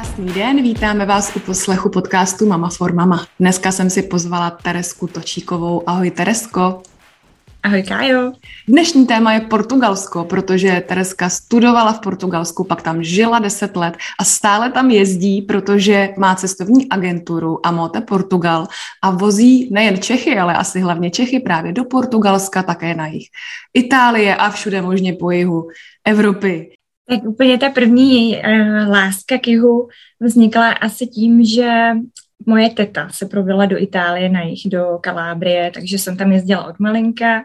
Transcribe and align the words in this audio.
Krásný 0.00 0.32
den, 0.32 0.62
vítáme 0.62 1.06
vás 1.06 1.36
u 1.36 1.40
poslechu 1.40 1.88
podcastu 1.88 2.46
Mama 2.46 2.68
for 2.68 2.94
Mama. 2.94 3.26
Dneska 3.40 3.72
jsem 3.72 3.90
si 3.90 4.02
pozvala 4.02 4.50
Teresku 4.50 5.06
Točíkovou. 5.06 5.88
Ahoj 5.88 6.10
Teresko. 6.10 6.82
Ahoj 7.62 7.82
Kájo. 7.82 8.32
Dnešní 8.68 9.06
téma 9.06 9.32
je 9.32 9.40
Portugalsko, 9.40 10.24
protože 10.24 10.82
Tereska 10.88 11.28
studovala 11.28 11.92
v 11.92 12.00
Portugalsku, 12.00 12.64
pak 12.64 12.82
tam 12.82 13.02
žila 13.02 13.38
10 13.38 13.76
let 13.76 13.96
a 14.18 14.24
stále 14.24 14.70
tam 14.70 14.90
jezdí, 14.90 15.42
protože 15.42 16.08
má 16.18 16.34
cestovní 16.34 16.88
agenturu 16.88 17.66
a 17.66 17.70
Mote 17.70 18.00
Portugal 18.00 18.66
a 19.02 19.10
vozí 19.10 19.68
nejen 19.72 19.98
Čechy, 19.98 20.38
ale 20.38 20.54
asi 20.54 20.80
hlavně 20.80 21.10
Čechy 21.10 21.40
právě 21.40 21.72
do 21.72 21.84
Portugalska, 21.84 22.62
také 22.62 22.94
na 22.94 23.06
jich 23.06 23.26
Itálie 23.74 24.36
a 24.36 24.50
všude 24.50 24.82
možně 24.82 25.12
po 25.12 25.30
jihu 25.30 25.68
Evropy. 26.04 26.79
Tak 27.10 27.24
úplně 27.24 27.58
ta 27.58 27.70
první 27.70 28.36
uh, 28.36 28.88
láska 28.88 29.38
k 29.38 29.48
jihu 29.48 29.88
vznikla 30.20 30.72
asi 30.72 31.06
tím, 31.06 31.44
že 31.44 31.90
moje 32.46 32.70
teta 32.70 33.08
se 33.10 33.26
provila 33.26 33.66
do 33.66 33.82
Itálie 33.82 34.28
na 34.28 34.42
jich, 34.42 34.60
do 34.66 34.98
Kalábrie, 35.00 35.70
takže 35.74 35.98
jsem 35.98 36.16
tam 36.16 36.32
jezdila 36.32 36.64
od 36.64 36.78
malinka. 36.78 37.42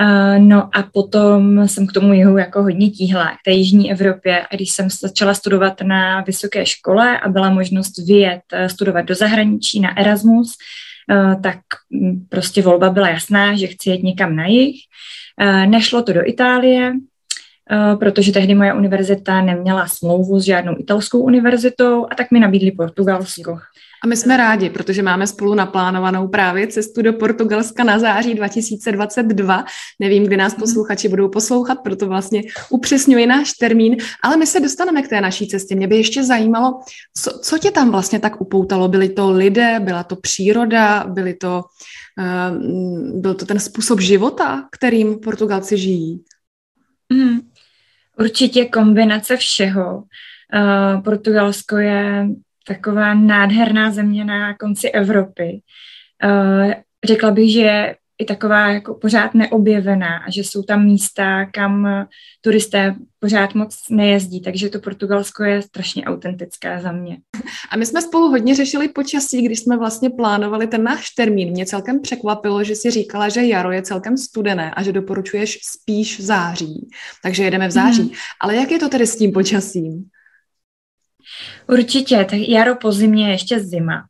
Uh, 0.00 0.38
no 0.38 0.70
a 0.76 0.82
potom 0.92 1.68
jsem 1.68 1.86
k 1.86 1.92
tomu 1.92 2.12
jihu 2.12 2.38
jako 2.38 2.62
hodně 2.62 2.90
tíhla, 2.90 3.30
k 3.30 3.38
té 3.44 3.50
jižní 3.50 3.92
Evropě. 3.92 4.46
A 4.46 4.56
když 4.56 4.70
jsem 4.70 4.88
začala 4.90 5.34
studovat 5.34 5.80
na 5.80 6.20
vysoké 6.20 6.66
škole 6.66 7.20
a 7.20 7.28
byla 7.28 7.50
možnost 7.50 8.06
vyjet 8.06 8.42
uh, 8.52 8.66
studovat 8.66 9.02
do 9.02 9.14
zahraničí 9.14 9.80
na 9.80 9.98
Erasmus, 9.98 10.52
uh, 11.10 11.42
tak 11.42 11.58
prostě 12.28 12.62
volba 12.62 12.90
byla 12.90 13.08
jasná, 13.08 13.56
že 13.56 13.66
chci 13.66 13.90
jet 13.90 14.02
někam 14.02 14.36
na 14.36 14.46
jih. 14.46 14.76
Nešlo 15.66 16.02
to 16.02 16.12
do 16.12 16.28
Itálie, 16.28 16.92
Eh, 16.92 16.92
protože 17.98 18.32
tehdy 18.32 18.54
moje 18.54 18.74
univerzita 18.74 19.40
neměla 19.40 19.86
smlouvu 19.86 20.40
s 20.40 20.44
žádnou 20.44 20.74
italskou 20.78 21.20
univerzitou 21.20 22.06
a 22.10 22.14
tak 22.14 22.30
mi 22.30 22.40
nabídli 22.40 22.70
Portugalsko. 22.70 23.58
A 24.04 24.06
my 24.06 24.16
jsme 24.16 24.36
rádi, 24.36 24.70
protože 24.70 25.02
máme 25.02 25.26
spolu 25.26 25.54
naplánovanou 25.54 26.28
právě 26.28 26.66
cestu 26.66 27.02
do 27.02 27.12
Portugalska 27.12 27.84
na 27.84 27.98
září 27.98 28.34
2022. 28.34 29.64
Nevím, 30.00 30.24
kdy 30.24 30.36
nás 30.36 30.52
mhm. 30.52 30.60
posluchači 30.60 31.08
budou 31.08 31.28
poslouchat, 31.28 31.74
proto 31.74 32.06
vlastně 32.06 32.42
upřesňuji 32.70 33.26
náš 33.26 33.52
termín, 33.52 33.96
ale 34.22 34.36
my 34.36 34.46
se 34.46 34.60
dostaneme 34.60 35.02
k 35.02 35.08
té 35.08 35.20
naší 35.20 35.48
cestě. 35.48 35.74
Mě 35.74 35.88
by 35.88 35.96
ještě 35.96 36.24
zajímalo, 36.24 36.80
co, 37.16 37.38
co 37.42 37.58
tě 37.58 37.70
tam 37.70 37.90
vlastně 37.90 38.18
tak 38.18 38.40
upoutalo? 38.40 38.88
Byli 38.88 39.08
to 39.08 39.30
lidé, 39.30 39.80
byla 39.80 40.04
to 40.04 40.16
příroda, 40.16 41.04
byly 41.08 41.34
to, 41.34 41.62
uh, 42.18 43.20
byl 43.20 43.34
to 43.34 43.46
ten 43.46 43.58
způsob 43.58 44.00
života, 44.00 44.68
kterým 44.72 45.18
Portugalci 45.18 45.78
žijí? 45.78 46.24
Mm. 47.12 47.40
Určitě 48.18 48.64
kombinace 48.64 49.36
všeho. 49.36 49.96
Uh, 49.96 51.02
Portugalsko 51.02 51.76
je 51.76 52.26
taková 52.66 53.14
nádherná 53.14 53.90
země 53.90 54.24
na 54.24 54.54
konci 54.54 54.90
Evropy. 54.90 55.60
Uh, 56.24 56.72
řekla 57.04 57.30
bych, 57.30 57.52
že 57.52 57.94
i 58.18 58.24
taková 58.24 58.68
jako 58.68 58.94
pořád 58.94 59.34
neobjevená 59.34 60.18
a 60.18 60.30
že 60.30 60.40
jsou 60.40 60.62
tam 60.62 60.84
místa, 60.84 61.44
kam 61.44 62.06
turisté 62.40 62.94
pořád 63.18 63.54
moc 63.54 63.76
nejezdí, 63.90 64.40
takže 64.40 64.68
to 64.68 64.80
Portugalsko 64.80 65.44
je 65.44 65.62
strašně 65.62 66.04
autentické 66.04 66.80
za 66.80 66.92
mě. 66.92 67.18
A 67.70 67.76
my 67.76 67.86
jsme 67.86 68.02
spolu 68.02 68.28
hodně 68.28 68.54
řešili 68.54 68.88
počasí, 68.88 69.42
když 69.42 69.60
jsme 69.60 69.76
vlastně 69.76 70.10
plánovali 70.10 70.66
ten 70.66 70.84
náš 70.84 71.10
termín. 71.10 71.50
Mě 71.50 71.66
celkem 71.66 72.00
překvapilo, 72.00 72.64
že 72.64 72.76
si 72.76 72.90
říkala, 72.90 73.28
že 73.28 73.46
jaro 73.46 73.72
je 73.72 73.82
celkem 73.82 74.16
studené 74.16 74.70
a 74.70 74.82
že 74.82 74.92
doporučuješ 74.92 75.58
spíš 75.62 76.20
září. 76.20 76.88
Takže 77.22 77.44
jedeme 77.44 77.68
v 77.68 77.70
září. 77.70 78.02
Hmm. 78.02 78.12
Ale 78.40 78.56
jak 78.56 78.70
je 78.70 78.78
to 78.78 78.88
tedy 78.88 79.06
s 79.06 79.16
tím 79.16 79.32
počasím? 79.32 80.04
Určitě, 81.68 82.16
tak 82.30 82.38
jaro 82.48 82.76
po 82.76 82.92
zimě 82.92 83.26
je 83.26 83.32
ještě 83.32 83.60
zima 83.60 84.04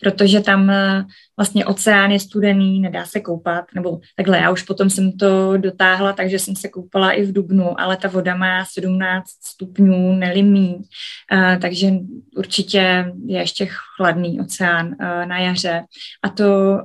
protože 0.00 0.40
tam 0.40 0.70
e, 0.70 1.04
vlastně 1.36 1.66
oceán 1.66 2.10
je 2.10 2.20
studený, 2.20 2.80
nedá 2.80 3.04
se 3.04 3.20
koupat, 3.20 3.64
nebo 3.74 4.00
takhle, 4.16 4.38
já 4.38 4.50
už 4.50 4.62
potom 4.62 4.90
jsem 4.90 5.12
to 5.12 5.56
dotáhla, 5.56 6.12
takže 6.12 6.38
jsem 6.38 6.56
se 6.56 6.68
koupala 6.68 7.12
i 7.12 7.22
v 7.22 7.32
Dubnu, 7.32 7.80
ale 7.80 7.96
ta 7.96 8.08
voda 8.08 8.34
má 8.34 8.64
17 8.64 9.24
stupňů, 9.44 10.12
nelimí, 10.12 10.82
takže 11.60 11.90
určitě 12.36 13.12
je 13.26 13.38
ještě 13.38 13.68
chladný 13.96 14.40
oceán 14.40 14.96
e, 15.00 15.26
na 15.26 15.38
jaře. 15.38 15.84
A 16.22 16.28
to 16.28 16.78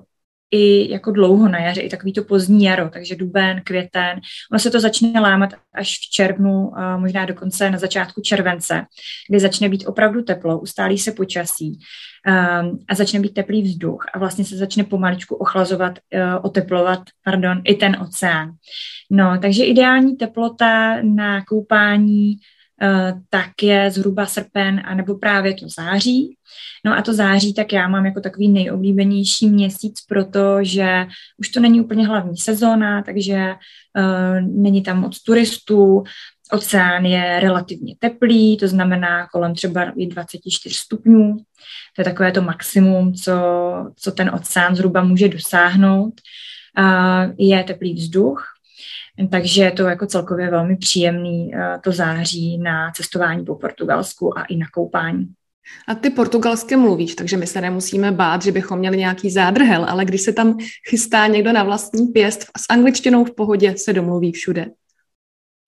i 0.54 0.92
jako 0.92 1.12
dlouho 1.12 1.50
na 1.50 1.60
jaře, 1.60 1.82
i 1.82 1.90
takový 1.90 2.14
to 2.14 2.24
pozdní 2.24 2.64
jaro, 2.64 2.90
takže 2.90 3.16
duben, 3.16 3.62
květen. 3.64 4.20
Ono 4.52 4.60
se 4.60 4.72
to 4.72 4.80
začne 4.80 5.20
lámat 5.20 5.50
až 5.74 5.98
v 5.98 6.12
červnu, 6.12 6.72
možná 6.98 7.26
dokonce 7.26 7.70
na 7.70 7.78
začátku 7.78 8.22
července, 8.22 8.86
kdy 9.30 9.40
začne 9.40 9.70
být 9.70 9.86
opravdu 9.88 10.22
teplo, 10.22 10.60
ustálí 10.60 10.98
se 10.98 11.12
počasí 11.12 11.80
um, 12.28 12.80
a 12.90 12.96
začne 12.96 13.20
být 13.20 13.34
teplý 13.34 13.62
vzduch 13.62 14.06
a 14.14 14.20
vlastně 14.20 14.46
se 14.46 14.58
začne 14.58 14.84
pomaličku 14.84 15.36
ochlazovat, 15.36 16.00
uh, 16.14 16.46
oteplovat, 16.46 17.00
pardon, 17.26 17.62
i 17.64 17.76
ten 17.76 17.98
oceán. 18.02 18.52
No, 19.12 19.38
takže 19.42 19.66
ideální 19.66 20.18
teplota 20.18 21.02
na 21.02 21.46
koupání 21.46 22.36
tak 23.30 23.50
je 23.62 23.92
zhruba 23.92 24.26
srpen 24.26 24.82
a 24.86 24.96
nebo 24.96 25.18
právě 25.18 25.54
to 25.54 25.66
září. 25.78 26.38
No 26.86 26.98
a 26.98 27.02
to 27.02 27.14
září 27.14 27.54
tak 27.54 27.74
já 27.74 27.88
mám 27.88 28.06
jako 28.06 28.22
takový 28.22 28.50
nejoblíbenější 28.50 29.50
měsíc, 29.50 30.02
protože 30.10 31.06
už 31.38 31.50
to 31.50 31.60
není 31.60 31.82
úplně 31.82 32.08
hlavní 32.08 32.38
sezóna, 32.38 33.04
takže 33.04 33.54
uh, 33.98 34.62
není 34.62 34.84
tam 34.84 35.00
moc 35.00 35.24
turistů, 35.24 36.04
Oceán 36.54 37.06
je 37.06 37.40
relativně 37.40 37.96
teplý, 38.00 38.58
to 38.58 38.68
znamená 38.68 39.28
kolem 39.28 39.56
třeba 39.56 39.84
i 39.98 40.08
24 40.08 40.76
stupňů. 40.76 41.38
To 41.96 42.02
je 42.02 42.06
takové 42.06 42.32
to 42.32 42.42
maximum, 42.42 43.14
co, 43.14 43.34
co 43.96 44.12
ten 44.12 44.32
oceán 44.34 44.76
zhruba 44.76 45.04
může 45.04 45.28
dosáhnout. 45.28 46.14
Je 47.38 47.64
teplý 47.64 47.94
vzduch, 47.94 48.53
takže 49.32 49.64
je 49.64 49.72
to 49.72 49.84
jako 49.84 50.06
celkově 50.06 50.50
velmi 50.50 50.76
příjemný 50.76 51.52
to 51.84 51.92
září 51.92 52.58
na 52.58 52.92
cestování 52.92 53.46
po 53.46 53.56
Portugalsku 53.56 54.38
a 54.38 54.44
i 54.44 54.58
na 54.58 54.66
koupání. 54.74 55.28
A 55.88 55.96
ty 55.96 56.10
portugalsky 56.10 56.76
mluvíš, 56.76 57.16
takže 57.16 57.38
my 57.38 57.48
se 57.48 57.62
nemusíme 57.62 58.12
bát, 58.12 58.42
že 58.42 58.52
bychom 58.52 58.80
měli 58.80 58.98
nějaký 58.98 59.30
zádrhel, 59.30 59.86
ale 59.90 60.06
když 60.06 60.22
se 60.22 60.34
tam 60.34 60.58
chystá 60.90 61.28
někdo 61.28 61.52
na 61.52 61.64
vlastní 61.64 62.08
pěst, 62.08 62.46
s 62.58 62.66
angličtinou 62.70 63.26
v 63.26 63.36
pohodě 63.36 63.74
se 63.78 63.94
domluví 63.94 64.32
všude. 64.32 64.66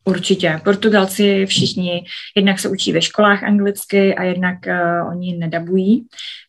Určitě. 0.08 0.62
Portugalci 0.64 1.46
všichni 1.46 2.06
jednak 2.36 2.60
se 2.60 2.70
učí 2.70 2.92
ve 2.92 3.02
školách 3.02 3.44
anglicky 3.44 4.16
a 4.16 4.24
jednak 4.24 4.58
uh, 4.68 5.10
oni 5.10 5.38
nedabují 5.38 6.08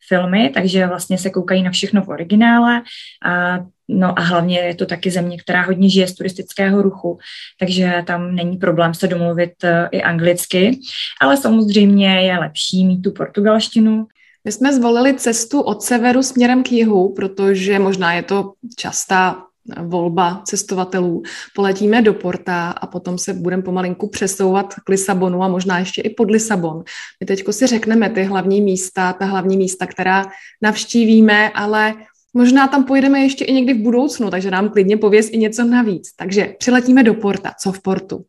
filmy, 0.08 0.50
takže 0.54 0.86
vlastně 0.86 1.18
se 1.18 1.30
koukají 1.30 1.62
na 1.62 1.70
všechno 1.70 2.02
v 2.02 2.08
originále. 2.08 2.82
A, 3.24 3.58
no 3.88 4.18
a 4.18 4.22
hlavně 4.22 4.58
je 4.58 4.74
to 4.74 4.86
taky 4.86 5.10
země, 5.10 5.38
která 5.38 5.62
hodně 5.62 5.90
žije 5.90 6.08
z 6.08 6.14
turistického 6.14 6.82
ruchu, 6.82 7.18
takže 7.60 8.02
tam 8.06 8.34
není 8.34 8.56
problém 8.56 8.94
se 8.94 9.06
domluvit 9.06 9.52
uh, 9.64 9.70
i 9.90 10.02
anglicky, 10.02 10.78
ale 11.20 11.36
samozřejmě 11.36 12.20
je 12.20 12.38
lepší 12.38 12.86
mít 12.86 13.02
tu 13.02 13.12
portugalštinu, 13.12 14.06
my 14.46 14.52
jsme 14.52 14.72
zvolili 14.72 15.14
cestu 15.14 15.60
od 15.60 15.82
severu 15.82 16.22
směrem 16.22 16.62
k 16.62 16.72
jihu, 16.72 17.14
protože 17.14 17.78
možná 17.78 18.12
je 18.12 18.22
to 18.22 18.52
častá 18.76 19.45
volba 19.82 20.42
cestovatelů. 20.44 21.22
Poletíme 21.54 22.02
do 22.02 22.14
Porta 22.14 22.70
a 22.70 22.86
potom 22.86 23.18
se 23.18 23.34
budeme 23.34 23.62
pomalinku 23.62 24.08
přesouvat 24.08 24.74
k 24.74 24.88
Lisabonu 24.88 25.42
a 25.42 25.48
možná 25.48 25.78
ještě 25.78 26.02
i 26.02 26.10
pod 26.10 26.30
Lisabon. 26.30 26.84
My 27.20 27.26
teď 27.26 27.44
si 27.50 27.66
řekneme 27.66 28.10
ty 28.10 28.22
hlavní 28.22 28.60
místa, 28.60 29.12
ta 29.12 29.24
hlavní 29.24 29.56
místa, 29.56 29.86
která 29.86 30.26
navštívíme, 30.62 31.50
ale 31.50 31.94
možná 32.34 32.68
tam 32.68 32.84
pojedeme 32.84 33.20
ještě 33.20 33.44
i 33.44 33.52
někdy 33.52 33.74
v 33.74 33.82
budoucnu, 33.82 34.30
takže 34.30 34.50
nám 34.50 34.68
klidně 34.68 34.96
pověz 34.96 35.28
i 35.32 35.38
něco 35.38 35.64
navíc. 35.64 36.12
Takže 36.16 36.54
přiletíme 36.58 37.02
do 37.02 37.14
Porta. 37.14 37.52
Co 37.62 37.72
v 37.72 37.82
Portu? 37.82 38.24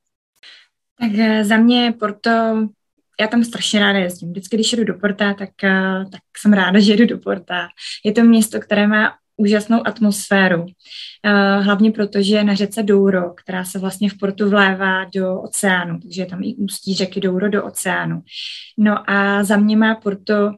Tak 1.00 1.12
eh, 1.18 1.46
za 1.46 1.58
mě 1.58 1.94
Porto 2.00 2.32
já 3.20 3.28
tam 3.28 3.44
strašně 3.44 3.80
ráda 3.80 4.00
jezdím. 4.00 4.30
Vždycky, 4.30 4.58
když 4.58 4.72
jedu 4.72 4.84
do 4.84 4.94
Porta, 4.94 5.34
tak, 5.34 5.64
eh, 5.64 6.06
tak 6.12 6.22
jsem 6.38 6.54
ráda, 6.54 6.80
že 6.80 6.94
jedu 6.94 7.06
do 7.06 7.18
Porta. 7.18 7.68
Je 8.06 8.12
to 8.12 8.24
město, 8.24 8.60
které 8.60 8.88
má 8.88 9.14
úžasnou 9.38 9.88
atmosféru. 9.88 10.66
Eh, 11.26 11.62
hlavně 11.62 11.92
proto, 11.92 12.22
že 12.22 12.44
na 12.44 12.56
řece 12.56 12.84
Douro, 12.84 13.30
která 13.30 13.66
se 13.66 13.80
vlastně 13.80 14.10
v 14.10 14.18
portu 14.18 14.50
vlévá 14.50 15.06
do 15.16 15.42
oceánu, 15.42 16.00
takže 16.00 16.22
je 16.22 16.26
tam 16.26 16.44
i 16.44 16.56
ústí 16.56 16.96
řeky 16.96 17.22
Douro 17.22 17.50
do 17.50 17.66
oceánu. 17.66 18.22
No 18.78 19.10
a 19.10 19.44
za 19.44 19.58
mě 19.58 19.78
má 19.78 19.96
Porto 19.96 20.52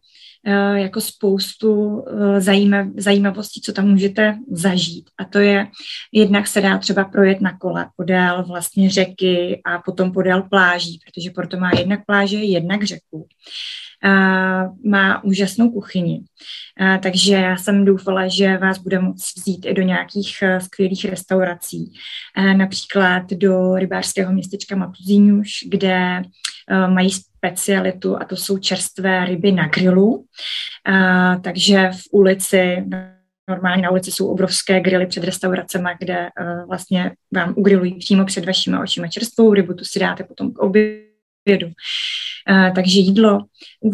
eh, 0.45 0.79
jako 0.79 1.01
spoustu 1.01 2.03
eh, 2.07 2.41
zajímavostí, 2.97 3.61
co 3.61 3.73
tam 3.73 3.87
můžete 3.87 4.37
zažít. 4.51 5.09
A 5.17 5.25
to 5.25 5.39
je, 5.39 5.67
jednak 6.11 6.47
se 6.47 6.61
dá 6.61 6.77
třeba 6.77 7.03
projet 7.03 7.41
na 7.41 7.57
kole 7.57 7.87
podél 7.95 8.43
vlastně 8.47 8.89
řeky 8.89 9.61
a 9.65 9.79
potom 9.79 10.11
podél 10.11 10.41
pláží, 10.41 10.99
protože 11.05 11.31
Porto 11.31 11.57
má 11.57 11.71
jednak 11.77 12.05
pláže, 12.05 12.37
jednak 12.37 12.83
řeku 12.83 13.27
má 14.85 15.23
úžasnou 15.23 15.71
kuchyni. 15.71 16.23
Takže 17.03 17.35
já 17.35 17.57
jsem 17.57 17.85
doufala, 17.85 18.27
že 18.27 18.57
vás 18.57 18.77
bude 18.77 18.99
moct 18.99 19.37
vzít 19.37 19.65
i 19.65 19.73
do 19.73 19.81
nějakých 19.81 20.41
e, 20.41 20.61
skvělých 20.61 21.05
restaurací, 21.05 21.93
například 22.57 23.29
do 23.29 23.75
rybářského 23.75 24.33
městečka 24.33 24.75
Matuzinus, 24.75 25.47
kde 25.67 25.95
e, 25.95 26.23
mají 26.87 27.11
specialitu 27.11 28.17
a 28.21 28.25
to 28.25 28.35
jsou 28.35 28.57
čerstvé 28.57 29.25
ryby 29.25 29.51
na 29.51 29.67
grilu. 29.67 30.25
Takže 31.41 31.89
v 31.93 32.01
ulici 32.11 32.83
normálně 33.49 33.81
na 33.81 33.91
ulici 33.91 34.11
jsou 34.11 34.27
obrovské 34.27 34.79
grily 34.79 35.05
před 35.07 35.23
restauracemi, 35.23 35.89
kde 35.99 36.19
uh, 36.19 36.67
vlastně 36.67 37.11
vám 37.33 37.53
ugrilují 37.57 37.99
přímo 37.99 38.25
před 38.25 38.45
vašimi 38.45 38.77
očima 38.77 39.07
čerstvou 39.07 39.53
rybu, 39.53 39.73
tu 39.73 39.85
si 39.85 39.99
dáte 39.99 40.23
potom 40.23 40.53
k 40.53 40.59
obědu. 40.59 41.71
Uh, 42.51 42.73
takže 42.75 42.99
jídlo 42.99 43.39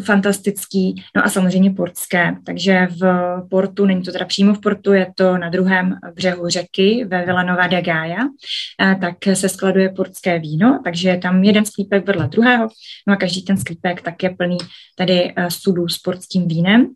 fantastický, 0.03 1.03
no 1.15 1.25
a 1.25 1.29
samozřejmě 1.29 1.71
portské. 1.71 2.35
Takže 2.45 2.87
v 3.01 3.03
portu, 3.49 3.85
není 3.85 4.03
to 4.03 4.11
teda 4.11 4.25
přímo 4.25 4.53
v 4.53 4.61
portu, 4.61 4.93
je 4.93 5.07
to 5.15 5.37
na 5.37 5.49
druhém 5.49 5.95
břehu 6.15 6.49
řeky 6.49 7.05
ve 7.07 7.25
Villanova 7.25 7.67
de 7.67 7.81
Gaia, 7.81 8.23
uh, 8.23 8.99
tak 9.01 9.15
se 9.33 9.49
skladuje 9.49 9.89
portské 9.89 10.39
víno, 10.39 10.79
takže 10.83 11.09
je 11.09 11.17
tam 11.17 11.43
jeden 11.43 11.65
sklípek 11.65 12.07
vedle 12.07 12.27
druhého, 12.27 12.67
no 13.07 13.13
a 13.13 13.17
každý 13.17 13.43
ten 13.43 13.57
sklípek 13.57 14.01
tak 14.01 14.23
je 14.23 14.29
plný 14.29 14.57
tady 14.97 15.33
uh, 15.37 15.47
sudů 15.47 15.87
s 15.87 15.97
portským 15.97 16.47
vínem 16.47 16.87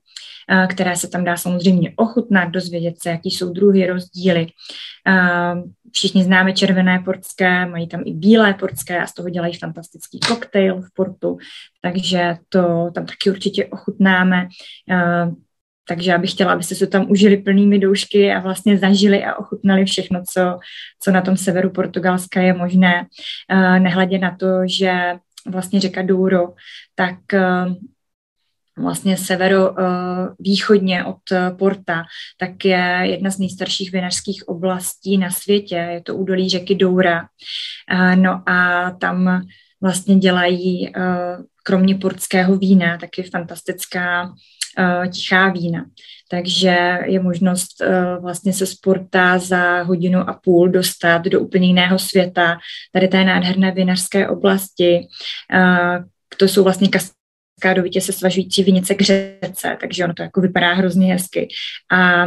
které 0.70 0.96
se 0.96 1.08
tam 1.08 1.24
dá 1.24 1.38
samozřejmě 1.38 1.94
ochutnat, 1.96 2.50
dozvědět 2.50 3.02
se, 3.02 3.10
jaký 3.10 3.32
jsou 3.32 3.54
druhy, 3.54 3.88
rozdíly. 3.88 4.48
Všichni 5.92 6.24
známe 6.24 6.54
červené 6.54 7.00
portské, 7.06 7.66
mají 7.66 7.88
tam 7.88 8.02
i 8.06 8.14
bílé 8.14 8.54
portské 8.54 9.00
a 9.00 9.08
z 9.08 9.14
toho 9.14 9.30
dělají 9.30 9.54
fantastický 9.54 10.20
koktejl 10.20 10.82
v 10.82 10.88
portu, 10.94 11.38
takže 11.82 12.36
to 12.50 12.92
tam 12.96 13.06
taky 13.06 13.30
určitě 13.30 13.66
ochutnáme. 13.66 14.48
Takže 15.88 16.12
já 16.12 16.18
bych 16.18 16.32
chtěla, 16.32 16.54
abyste 16.54 16.76
se 16.76 16.88
tam 16.88 17.12
užili 17.12 17.38
plnými 17.38 17.80
doušky 17.80 18.32
a 18.32 18.40
vlastně 18.40 18.78
zažili 18.78 19.24
a 19.26 19.36
ochutnali 19.36 19.86
všechno, 19.86 20.24
co, 20.30 20.60
co 21.04 21.12
na 21.12 21.22
tom 21.22 21.38
severu 21.38 21.70
Portugalska 21.70 22.42
je 22.42 22.54
možné. 22.54 23.06
Nehledě 23.80 24.18
na 24.18 24.36
to, 24.36 24.48
že 24.66 24.94
vlastně 25.48 25.80
řeka 25.80 26.02
Douro, 26.02 26.54
tak 26.96 27.16
vlastně 28.78 29.18
severo-východně 29.18 31.06
od 31.06 31.18
Porta, 31.58 32.04
tak 32.38 32.66
je 32.66 33.00
jedna 33.04 33.30
z 33.30 33.38
nejstarších 33.38 33.92
vinařských 33.92 34.48
oblastí 34.48 35.18
na 35.18 35.30
světě. 35.30 35.76
Je 35.76 36.02
to 36.02 36.16
údolí 36.16 36.50
řeky 36.50 36.76
Doura. 36.76 37.28
No 38.16 38.50
a 38.50 38.92
tam 38.92 39.42
vlastně 39.82 40.16
dělají 40.16 40.94
kromě 41.64 41.96
portského 41.96 42.58
vína 42.58 42.98
taky 42.98 43.24
fantastická 43.24 44.34
tichá 45.12 45.50
vína. 45.50 45.86
Takže 46.30 47.00
je 47.06 47.20
možnost 47.20 47.82
vlastně 48.22 48.54
se 48.54 48.66
sporta 48.66 49.38
za 49.38 49.82
hodinu 49.82 50.30
a 50.30 50.40
půl 50.44 50.70
dostat 50.70 51.22
do 51.26 51.40
úplně 51.40 51.68
jiného 51.68 52.00
světa, 52.00 52.58
tady 52.94 53.08
té 53.08 53.24
nádherné 53.24 53.72
vinařské 53.72 54.28
oblasti. 54.28 55.08
To 56.38 56.46
jsou 56.46 56.64
vlastně 56.64 56.90
skádovitě 57.60 58.02
se 58.02 58.14
svažující 58.14 58.64
vinice 58.64 58.96
k 58.96 59.02
řece, 59.02 59.78
takže 59.82 60.04
ono 60.04 60.14
to 60.14 60.24
jako 60.24 60.42
vypadá 60.42 60.74
hrozně 60.74 61.14
hezky. 61.14 61.48
A 61.92 62.26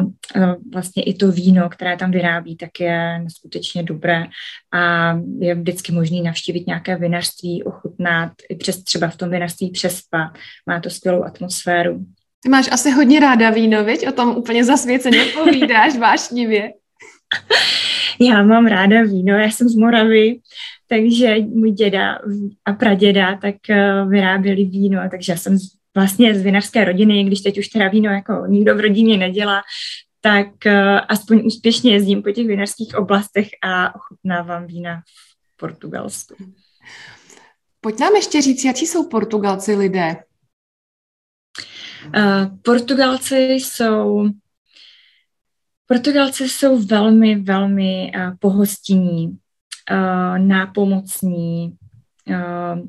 vlastně 0.73 1.03
i 1.03 1.15
to 1.15 1.33
víno, 1.33 1.69
které 1.69 1.97
tam 1.97 2.11
vyrábí, 2.11 2.57
tak 2.57 2.81
je 2.81 3.19
neskutečně 3.19 3.83
dobré 3.83 4.25
a 4.73 5.13
je 5.39 5.55
vždycky 5.55 5.93
možný 5.93 6.23
navštívit 6.23 6.67
nějaké 6.67 6.97
vinařství, 6.97 7.63
ochutnat, 7.65 8.33
i 8.49 8.57
přes 8.57 8.85
třeba 8.85 9.09
v 9.09 9.17
tom 9.17 9.31
vinařství 9.31 9.71
přespat. 9.71 10.33
Má 10.67 10.81
to 10.81 10.91
skvělou 10.91 11.25
atmosféru. 11.25 12.05
Ty 12.43 12.49
máš 12.49 12.69
asi 12.73 12.91
hodně 12.91 13.21
ráda 13.21 13.51
víno, 13.51 13.85
viď? 13.85 14.09
O 14.09 14.13
tom 14.13 14.37
úplně 14.37 14.65
zasvěceně 14.65 15.25
povídáš 15.25 15.99
vášnivě. 15.99 16.73
Já 18.21 18.43
mám 18.43 18.67
ráda 18.67 19.03
víno, 19.03 19.39
já 19.39 19.51
jsem 19.51 19.69
z 19.69 19.77
Moravy, 19.77 20.39
takže 20.93 21.37
můj 21.41 21.73
děda 21.73 22.19
a 22.65 22.73
praděda 22.73 23.37
tak 23.37 23.55
uh, 23.71 24.11
vyráběli 24.11 24.65
víno, 24.65 25.01
takže 25.11 25.33
já 25.33 25.37
jsem 25.37 25.59
vlastně 25.95 26.35
z 26.35 26.43
vinařské 26.43 26.85
rodiny, 26.85 27.25
když 27.25 27.41
teď 27.41 27.59
už 27.59 27.69
teda 27.69 27.89
víno 27.89 28.11
jako 28.11 28.47
nikdo 28.47 28.75
v 28.75 28.81
rodině 28.81 29.17
nedělá, 29.17 29.63
tak 30.21 30.47
uh, 30.67 30.73
aspoň 31.09 31.47
úspěšně 31.47 31.93
jezdím 31.93 32.23
po 32.23 32.31
těch 32.31 32.47
vinařských 32.47 32.95
oblastech 32.95 33.49
a 33.65 33.95
ochutnávám 33.95 34.67
vína 34.67 35.03
v 35.55 35.57
Portugalsku. 35.57 36.35
Pojď 37.81 37.99
nám 37.99 38.15
ještě 38.15 38.43
říct, 38.43 38.65
jaký 38.65 38.87
jsou 38.87 39.09
Portugalci 39.09 39.75
lidé? 39.75 40.17
Uh, 42.07 42.59
Portugalci 42.63 43.39
jsou 43.39 44.29
Portugalci 45.87 46.49
jsou 46.49 46.79
velmi, 46.79 47.35
velmi 47.35 48.13
uh, 48.17 48.37
pohostinní 48.39 49.39
uh, 49.91 50.39
nápomocní, 50.39 51.77
uh, 52.29 52.89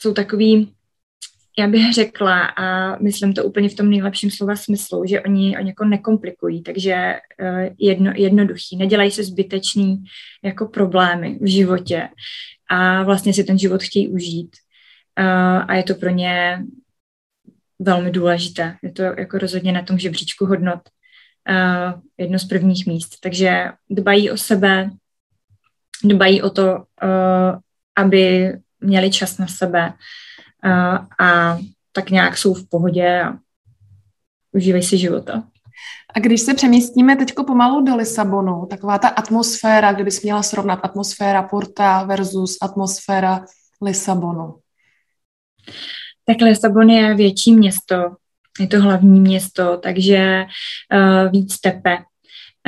jsou 0.00 0.14
takový, 0.14 0.72
já 1.58 1.68
bych 1.68 1.94
řekla, 1.94 2.44
a 2.44 2.96
myslím 3.02 3.32
to 3.32 3.44
úplně 3.44 3.68
v 3.68 3.74
tom 3.74 3.90
nejlepším 3.90 4.30
slova 4.30 4.56
smyslu, 4.56 5.04
že 5.06 5.20
oni, 5.20 5.58
oni 5.58 5.68
jako 5.68 5.84
nekomplikují, 5.84 6.62
takže 6.62 7.14
uh, 7.42 7.74
jedno, 7.78 8.12
jednoduchý, 8.16 8.76
nedělají 8.76 9.10
se 9.10 9.24
zbytečný 9.24 10.04
jako 10.44 10.66
problémy 10.66 11.38
v 11.40 11.50
životě 11.50 12.08
a 12.70 13.02
vlastně 13.02 13.34
si 13.34 13.44
ten 13.44 13.58
život 13.58 13.82
chtějí 13.82 14.08
užít. 14.08 14.56
Uh, 15.20 15.64
a 15.68 15.74
je 15.74 15.82
to 15.82 15.94
pro 15.94 16.10
ně 16.10 16.64
velmi 17.78 18.10
důležité. 18.10 18.76
Je 18.82 18.92
to 18.92 19.02
jako 19.02 19.38
rozhodně 19.38 19.72
na 19.72 19.82
tom 19.82 19.98
žebříčku 19.98 20.46
hodnot 20.46 20.80
uh, 21.50 22.00
jedno 22.18 22.38
z 22.38 22.44
prvních 22.44 22.86
míst. 22.86 23.20
Takže 23.22 23.64
dbají 23.90 24.30
o 24.30 24.36
sebe, 24.36 24.90
dbají 26.04 26.42
o 26.42 26.50
to, 26.50 26.76
uh, 26.76 27.58
aby 27.96 28.52
měli 28.80 29.10
čas 29.10 29.38
na 29.38 29.46
sebe 29.46 29.92
uh, 30.64 31.26
a 31.26 31.58
tak 31.92 32.10
nějak 32.10 32.38
jsou 32.38 32.54
v 32.54 32.68
pohodě 32.68 33.22
a 33.22 33.38
užívají 34.52 34.82
si 34.82 34.98
života. 34.98 35.42
A 36.14 36.20
když 36.20 36.40
se 36.40 36.54
přemístíme 36.54 37.16
teď 37.16 37.34
pomalu 37.46 37.84
do 37.84 37.96
Lisabonu, 37.96 38.66
taková 38.66 38.98
ta 38.98 39.08
atmosféra, 39.08 39.92
kdybys 39.92 40.22
měla 40.22 40.42
srovnat 40.42 40.80
atmosféra 40.82 41.42
Porta 41.42 42.02
versus 42.02 42.58
atmosféra 42.62 43.44
Lisabonu. 43.82 44.54
Tak 46.24 46.36
Lisabon 46.40 46.90
je 46.90 47.14
větší 47.14 47.54
město, 47.54 48.16
je 48.60 48.66
to 48.66 48.82
hlavní 48.82 49.20
město, 49.20 49.76
takže 49.76 50.44
uh, 50.94 51.30
víc 51.32 51.60
tepe. 51.60 51.98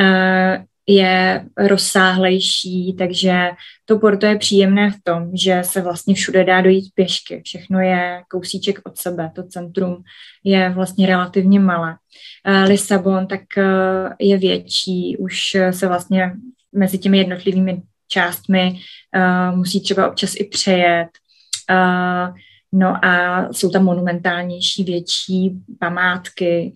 Uh, 0.00 0.64
je 0.86 1.44
rozsáhlejší, 1.56 2.96
takže 2.98 3.50
to 3.84 3.98
Porto 3.98 4.26
je 4.26 4.38
příjemné 4.38 4.90
v 4.90 4.96
tom, 5.02 5.30
že 5.36 5.62
se 5.64 5.80
vlastně 5.80 6.14
všude 6.14 6.44
dá 6.44 6.60
dojít 6.60 6.92
pěšky. 6.94 7.42
Všechno 7.44 7.80
je 7.80 8.22
kousíček 8.30 8.80
od 8.84 8.96
sebe. 8.96 9.30
To 9.34 9.42
centrum 9.42 10.02
je 10.44 10.70
vlastně 10.70 11.06
relativně 11.06 11.60
malé. 11.60 11.96
Eh, 12.44 12.64
Lisabon 12.64 13.26
tak 13.26 13.58
eh, 13.58 13.64
je 14.20 14.38
větší, 14.38 15.16
už 15.16 15.56
se 15.70 15.88
vlastně 15.88 16.32
mezi 16.72 16.98
těmi 16.98 17.18
jednotlivými 17.18 17.82
částmi 18.08 18.80
eh, 19.14 19.56
musí 19.56 19.80
třeba 19.80 20.08
občas 20.08 20.34
i 20.36 20.44
přejet. 20.44 21.08
No 22.72 23.04
a 23.04 23.48
jsou 23.52 23.70
tam 23.70 23.84
monumentálnější, 23.84 24.84
větší 24.84 25.52
památky, 25.78 26.74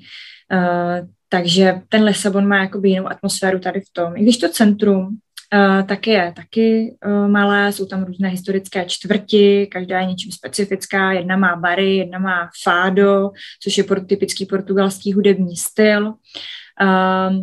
takže 1.28 1.74
ten 1.88 2.04
Lisabon 2.04 2.48
má 2.48 2.60
jakoby 2.60 2.88
jinou 2.88 3.10
atmosféru 3.10 3.58
tady 3.58 3.80
v 3.80 3.92
tom. 3.92 4.16
I 4.16 4.22
když 4.22 4.38
to 4.38 4.48
centrum 4.48 5.06
uh, 5.06 5.82
taky 5.86 6.10
je 6.10 6.32
taky 6.36 6.96
uh, 7.06 7.28
malé, 7.28 7.72
jsou 7.72 7.86
tam 7.86 8.04
různé 8.04 8.28
historické 8.28 8.84
čtvrti, 8.84 9.66
každá 9.66 10.00
je 10.00 10.06
něčím 10.06 10.32
specifická, 10.32 11.12
jedna 11.12 11.36
má 11.36 11.56
bary, 11.56 11.96
jedna 11.96 12.18
má 12.18 12.50
fado, 12.64 13.30
což 13.62 13.78
je 13.78 13.84
typický 14.06 14.46
portugalský 14.46 15.12
hudební 15.12 15.56
styl. 15.56 16.06
Uh, 16.08 17.42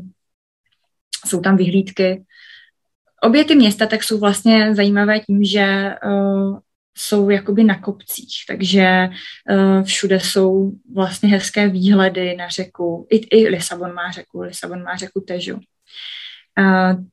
jsou 1.25 1.41
tam 1.41 1.57
vyhlídky. 1.57 2.23
Obě 3.23 3.45
ty 3.45 3.55
města 3.55 3.85
tak 3.85 4.03
jsou 4.03 4.19
vlastně 4.19 4.75
zajímavé 4.75 5.19
tím, 5.19 5.43
že 5.43 5.95
jsou 6.97 7.29
jakoby 7.29 7.63
na 7.63 7.79
kopcích, 7.79 8.33
takže 8.47 9.09
uh, 9.49 9.83
všude 9.83 10.19
jsou 10.19 10.71
vlastně 10.93 11.29
hezké 11.29 11.67
výhledy 11.67 12.35
na 12.35 12.49
řeku. 12.49 13.07
I, 13.09 13.17
I 13.37 13.47
Lisabon 13.47 13.93
má 13.93 14.11
řeku, 14.11 14.41
Lisabon 14.41 14.83
má 14.83 14.95
řeku 14.95 15.21
Težu. 15.21 15.55
Uh, 16.59 17.03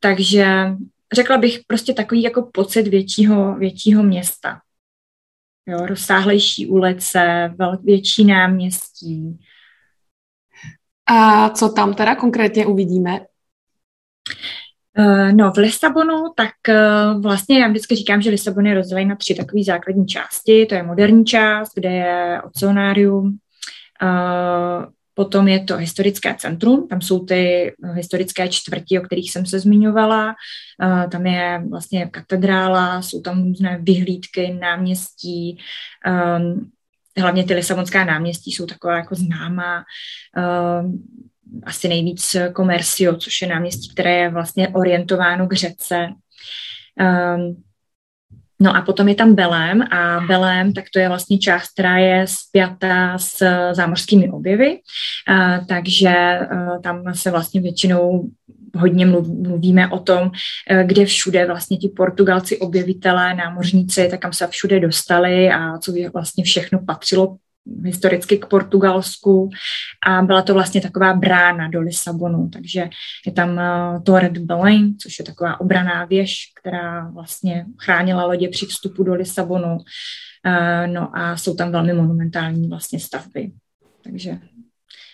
takže 0.00 0.46
řekla 1.14 1.38
bych 1.38 1.60
prostě 1.66 1.94
takový 1.94 2.22
jako 2.22 2.50
pocit 2.52 2.82
většího, 2.82 3.54
většího 3.54 4.02
města. 4.02 4.60
Jo, 5.66 5.86
rozsáhlejší 5.86 6.66
ulice, 6.66 7.54
větší 7.84 8.24
náměstí. 8.24 9.38
A 11.06 11.50
co 11.50 11.68
tam 11.68 11.94
teda 11.94 12.16
konkrétně 12.16 12.66
uvidíme? 12.66 13.20
Eh, 15.00 15.32
no, 15.32 15.52
v 15.52 15.56
Lisabonu, 15.56 16.24
tak 16.36 16.68
eh, 16.68 17.14
vlastně 17.20 17.60
já 17.60 17.68
vždycky 17.68 17.96
říkám, 17.96 18.22
že 18.22 18.30
Lisabon 18.30 18.66
je 18.66 18.74
rozdělený 18.74 19.08
na 19.08 19.16
tři 19.16 19.34
takové 19.34 19.62
základní 19.64 20.06
části. 20.06 20.66
To 20.66 20.74
je 20.74 20.82
moderní 20.82 21.24
část, 21.24 21.74
kde 21.74 21.90
je 21.90 22.42
oceanárium, 22.42 23.36
eh, 24.02 24.86
Potom 25.14 25.48
je 25.48 25.64
to 25.64 25.76
historické 25.76 26.34
centrum, 26.38 26.88
tam 26.88 27.00
jsou 27.00 27.24
ty 27.24 27.72
historické 27.94 28.48
čtvrti, 28.48 28.98
o 28.98 29.02
kterých 29.02 29.32
jsem 29.32 29.46
se 29.46 29.58
zmiňovala. 29.58 30.34
Tam 31.10 31.26
je 31.26 31.62
vlastně 31.70 32.06
katedrála, 32.06 33.02
jsou 33.02 33.20
tam 33.20 33.42
různé 33.42 33.78
vyhlídky, 33.82 34.58
náměstí, 34.60 35.58
hlavně 37.18 37.44
ty 37.44 37.54
Lisabonská 37.54 38.04
náměstí 38.04 38.52
jsou 38.52 38.66
taková 38.66 38.96
jako 38.96 39.14
známá, 39.14 39.84
asi 41.64 41.88
nejvíc 41.88 42.36
Comercio, 42.56 43.16
což 43.16 43.42
je 43.42 43.48
náměstí, 43.48 43.88
které 43.88 44.16
je 44.16 44.30
vlastně 44.30 44.68
orientováno 44.68 45.46
k 45.46 45.52
řece. 45.52 46.06
Ehm, 47.00 47.56
No 48.60 48.76
a 48.76 48.82
potom 48.82 49.08
je 49.08 49.14
tam 49.14 49.34
Belém 49.34 49.82
a 49.82 50.20
Belém, 50.20 50.72
tak 50.72 50.84
to 50.92 50.98
je 50.98 51.08
vlastně 51.08 51.38
část, 51.38 51.72
která 51.72 51.98
je 51.98 52.26
spjatá 52.28 53.18
s 53.18 53.38
zámořskými 53.72 54.30
objevy, 54.30 54.78
a, 55.28 55.58
takže 55.58 56.08
a, 56.08 56.78
tam 56.82 57.14
se 57.14 57.30
vlastně 57.30 57.60
většinou 57.60 58.30
hodně 58.74 59.06
mluvíme 59.06 59.88
o 59.88 59.98
tom, 59.98 60.30
kde 60.84 61.04
všude 61.04 61.46
vlastně 61.46 61.76
ti 61.76 61.88
Portugalci 61.88 62.58
objevitelé, 62.58 63.34
námořníci, 63.34 64.08
tak 64.10 64.20
kam 64.20 64.32
se 64.32 64.46
všude 64.46 64.80
dostali 64.80 65.50
a 65.50 65.78
co 65.78 65.92
vlastně 66.12 66.44
všechno 66.44 66.78
patřilo 66.86 67.36
historicky 67.84 68.38
k 68.38 68.46
Portugalsku 68.46 69.50
a 70.06 70.22
byla 70.22 70.42
to 70.42 70.54
vlastně 70.54 70.80
taková 70.80 71.14
brána 71.14 71.68
do 71.68 71.80
Lisabonu, 71.80 72.48
takže 72.48 72.88
je 73.26 73.32
tam 73.32 73.50
uh, 73.50 74.02
Torre 74.02 74.28
de 74.28 74.40
Belém, 74.40 74.96
což 74.96 75.18
je 75.18 75.24
taková 75.24 75.60
obraná 75.60 76.04
věž, 76.04 76.36
která 76.60 77.10
vlastně 77.10 77.66
chránila 77.78 78.24
lodě 78.24 78.48
při 78.48 78.66
vstupu 78.66 79.02
do 79.02 79.14
Lisabonu, 79.14 79.76
uh, 79.76 80.92
no 80.92 81.16
a 81.18 81.36
jsou 81.36 81.54
tam 81.54 81.72
velmi 81.72 81.92
monumentální 81.92 82.68
vlastně 82.68 83.00
stavby, 83.00 83.52
takže 84.04 84.38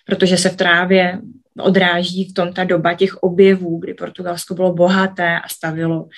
protože 0.06 0.37
se 0.37 0.49
v 0.49 0.56
trávě 0.56 1.20
odráží 1.61 2.25
v 2.25 2.34
tom 2.34 2.52
ta 2.52 2.64
doba 2.64 2.94
těch 2.94 3.16
objevů, 3.16 3.78
kdy 3.78 3.94
Portugalsko 3.94 4.54
bylo 4.54 4.75
bohaté 4.75 5.40
a 5.40 5.49
stavilo, 5.49 6.08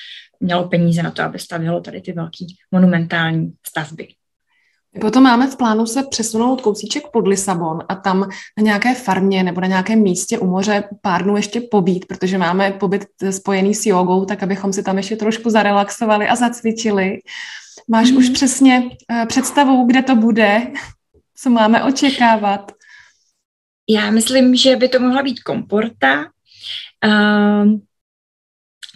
mělo 0.41 0.69
peníze 0.69 1.03
na 1.03 1.11
to, 1.11 1.23
aby 1.23 1.39
stavilo 1.39 1.81
tady 1.81 2.01
ty 2.01 2.13
velké 2.13 2.45
monumentální 2.73 3.53
stavby. 3.67 4.09
Potom 5.01 5.23
máme 5.23 5.47
v 5.47 5.57
plánu 5.57 5.87
se 5.87 6.03
přesunout 6.03 6.61
kousíček 6.61 7.03
pod 7.13 7.29
Lisabon 7.29 7.79
a 7.89 7.95
tam 7.95 8.21
na 8.21 8.63
nějaké 8.63 8.95
farmě 8.95 9.43
nebo 9.43 9.61
na 9.61 9.67
nějakém 9.67 10.03
místě 10.03 10.39
u 10.39 10.47
moře 10.47 10.85
pár 11.03 11.23
dnů 11.23 11.37
ještě 11.37 11.61
pobít, 11.61 12.07
protože 12.07 12.39
máme 12.39 12.73
pobyt 12.73 13.07
spojený 13.31 13.75
s 13.75 13.87
jogou, 13.87 14.25
tak 14.25 14.43
abychom 14.43 14.73
si 14.73 14.83
tam 14.83 14.97
ještě 14.97 15.17
trošku 15.17 15.51
zarelaxovali 15.51 16.29
a 16.29 16.37
zacvičili. 16.37 17.19
Máš 17.89 18.11
mm. 18.11 18.17
už 18.17 18.25
mhm. 18.25 18.35
přesně 18.35 18.83
uh, 18.83 19.27
představu, 19.27 19.87
kde 19.87 20.03
to 20.03 20.17
bude, 20.17 20.63
co 21.37 21.51
máme 21.51 21.85
očekávat? 21.85 22.73
Já 23.89 24.11
myslím, 24.11 24.57
že 24.57 24.77
by 24.77 24.89
to 24.89 25.01
mohla 25.01 25.23
být 25.23 25.43
komporta. 25.43 26.25
Uh, 27.05 27.73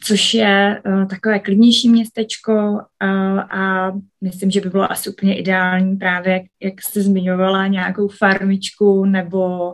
což 0.04 0.34
je 0.34 0.82
uh, 0.86 1.06
takové 1.06 1.38
klidnější 1.38 1.88
městečko 1.88 2.52
uh, 2.52 3.40
a 3.40 3.92
myslím, 4.20 4.50
že 4.50 4.60
by 4.60 4.70
bylo 4.70 4.92
asi 4.92 5.10
úplně 5.10 5.38
ideální 5.38 5.96
právě, 5.96 6.32
jak, 6.32 6.42
jak 6.62 6.82
jste 6.82 7.02
zmiňovala, 7.02 7.66
nějakou 7.66 8.08
farmičku 8.08 9.04
nebo, 9.04 9.72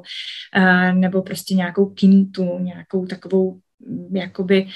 uh, 0.57 0.93
nebo 0.93 1.23
prostě 1.23 1.55
nějakou 1.55 1.87
kintu, 1.87 2.59
nějakou 2.59 3.07
takovou 3.07 3.59
jakoby 4.13 4.67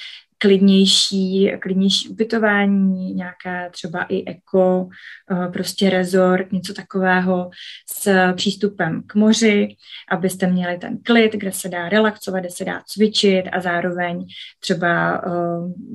klidnější, 0.43 1.53
klidnější 1.61 2.09
ubytování, 2.09 3.15
nějaké 3.15 3.71
třeba 3.71 4.03
i 4.03 4.25
eko, 4.25 4.89
eh, 5.31 5.49
prostě 5.49 5.91
rezort, 5.91 6.53
něco 6.53 6.75
takového 6.75 7.51
s 7.87 8.33
přístupem 8.33 9.03
k 9.07 9.15
moři, 9.15 9.77
abyste 10.11 10.47
měli 10.47 10.79
ten 10.79 10.99
klid, 11.03 11.33
kde 11.33 11.53
se 11.53 11.69
dá 11.69 11.89
relaxovat, 11.89 12.41
kde 12.41 12.51
se 12.51 12.65
dá 12.65 12.83
cvičit 12.87 13.45
a 13.53 13.61
zároveň 13.61 14.27
třeba 14.61 15.23
eh, 15.27 15.31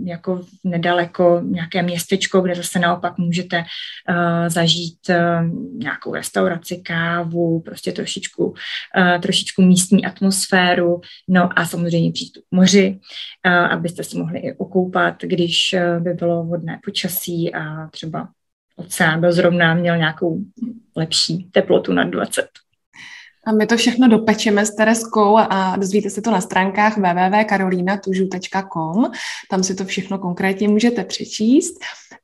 jako 0.06 0.42
nedaleko 0.64 1.42
nějaké 1.44 1.82
městečko, 1.82 2.42
kde 2.42 2.56
zase 2.56 2.80
naopak 2.80 3.18
můžete 3.18 3.64
eh, 4.10 4.50
zažít 4.50 5.00
nějakou 5.74 6.14
restauraci, 6.14 6.82
kávu, 6.86 7.60
prostě 7.60 7.92
trošičku, 7.92 8.54
trošičku 9.22 9.62
místní 9.62 10.06
atmosféru, 10.06 11.02
no 11.28 11.50
a 11.60 11.66
samozřejmě 11.66 12.12
přístup 12.12 12.44
k 12.50 12.56
moři, 12.56 13.00
abyste 13.70 14.04
si 14.04 14.18
mohli 14.18 14.35
mohli 14.36 14.50
i 14.50 14.54
okoupat, 14.58 15.16
když 15.22 15.74
eh, 15.74 16.00
by 16.00 16.14
bylo 16.14 16.44
vodné 16.44 16.80
počasí 16.86 17.54
a 17.54 17.88
třeba 17.88 18.30
oceán 18.76 19.22
byl 19.22 19.34
zrovna 19.34 19.74
měl 19.74 19.98
nějakou 19.98 20.40
lepší 20.96 21.50
teplotu 21.52 21.94
nad 21.94 22.04
20. 22.04 22.48
A 23.48 23.52
my 23.52 23.68
to 23.68 23.78
všechno 23.78 24.08
dopečeme 24.08 24.66
s 24.66 24.76
Tereskou 24.76 25.38
a 25.38 25.76
dozvíte 25.76 26.10
se 26.10 26.22
to 26.22 26.32
na 26.32 26.42
stránkách 26.42 26.98
www.karolínatužu.com. 26.98 29.12
Tam 29.50 29.64
si 29.64 29.76
to 29.76 29.86
všechno 29.86 30.20
konkrétně 30.20 30.68
můžete 30.68 31.04
přečíst. 31.04 31.76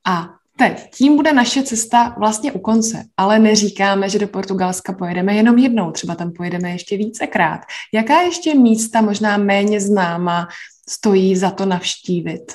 A 0.05 0.29
teď, 0.57 0.89
tím 0.93 1.15
bude 1.15 1.33
naše 1.33 1.63
cesta 1.63 2.15
vlastně 2.19 2.51
u 2.51 2.59
konce, 2.59 3.03
ale 3.17 3.39
neříkáme, 3.39 4.09
že 4.09 4.19
do 4.19 4.27
Portugalska 4.27 4.93
pojedeme 4.93 5.35
jenom 5.35 5.57
jednou, 5.57 5.91
třeba 5.91 6.15
tam 6.15 6.31
pojedeme 6.31 6.71
ještě 6.71 6.97
vícekrát. 6.97 7.61
Jaká 7.93 8.21
ještě 8.21 8.55
místa, 8.55 9.01
možná 9.01 9.37
méně 9.37 9.81
známa, 9.81 10.47
stojí 10.89 11.35
za 11.35 11.51
to 11.51 11.65
navštívit? 11.65 12.53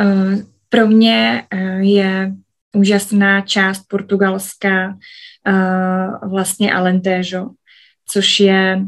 Uh, 0.00 0.34
pro 0.68 0.86
mě 0.86 1.46
uh, 1.54 1.60
je 1.80 2.32
úžasná 2.76 3.40
část 3.40 3.82
Portugalska 3.88 4.98
uh, 5.48 6.30
vlastně 6.30 6.74
Alentejo, 6.74 7.50
což 8.08 8.40
je 8.40 8.80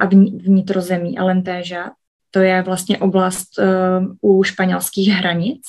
a 0.00 0.06
vnitrozemí 0.46 1.18
Alenteja. 1.18 1.90
To 2.30 2.38
je 2.40 2.62
vlastně 2.62 2.98
oblast 2.98 3.48
u 4.20 4.44
španělských 4.44 5.08
hranic. 5.08 5.62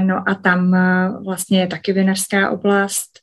No 0.00 0.28
a 0.28 0.34
tam 0.34 0.76
vlastně 1.24 1.60
je 1.60 1.66
taky 1.66 1.92
vinařská 1.92 2.50
oblast, 2.50 3.20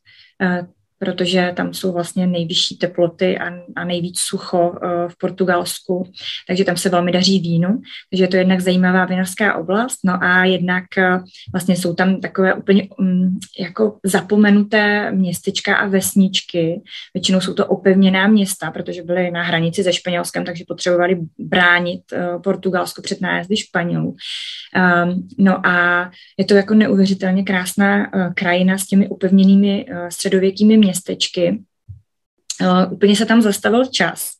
protože 1.04 1.54
tam 1.56 1.74
jsou 1.74 1.92
vlastně 1.94 2.28
nejvyšší 2.28 2.78
teploty 2.78 3.38
a, 3.38 3.54
a 3.76 3.84
nejvíc 3.84 4.20
sucho 4.20 4.70
uh, 4.70 4.78
v 5.08 5.18
Portugalsku, 5.18 6.12
takže 6.48 6.64
tam 6.64 6.78
se 6.78 6.90
velmi 6.90 7.12
daří 7.12 7.40
vínu, 7.40 7.82
takže 8.10 8.24
je 8.24 8.28
to 8.28 8.38
jednak 8.38 8.60
zajímavá 8.60 9.06
vinařská 9.06 9.58
oblast, 9.58 10.00
no 10.06 10.24
a 10.24 10.46
jednak 10.46 10.84
uh, 10.98 11.24
vlastně 11.54 11.76
jsou 11.76 11.94
tam 11.94 12.22
takové 12.22 12.54
úplně 12.54 12.88
um, 13.00 13.40
jako 13.60 13.98
zapomenuté 14.04 15.12
městečka 15.12 15.76
a 15.76 15.88
vesničky, 15.88 16.82
většinou 17.14 17.42
jsou 17.42 17.54
to 17.54 17.68
opevněná 17.68 18.28
města, 18.28 18.72
protože 18.72 19.04
byly 19.04 19.32
na 19.32 19.44
hranici 19.44 19.84
se 19.84 19.94
Španělskem, 19.94 20.46
takže 20.46 20.64
potřebovali 20.68 21.20
bránit 21.40 22.02
uh, 22.12 22.42
Portugalsko 22.42 23.02
před 23.02 23.22
nájezdy 23.22 23.58
Španělů. 23.58 24.16
Um, 25.06 25.28
no 25.38 25.68
a 25.68 26.12
je 26.40 26.46
to 26.46 26.54
jako 26.54 26.74
neuvěřitelně 26.74 27.44
krásná 27.44 28.12
krajina 28.36 28.78
s 28.78 28.88
těmi 28.88 29.08
upevněnými 29.08 29.86
uh, 29.86 30.08
středověkými 30.08 30.78
městečky. 30.94 31.64
Uh, 32.62 32.94
úplně 32.94 33.16
se 33.16 33.26
tam 33.26 33.42
zastavil 33.42 33.86
čas, 33.86 34.32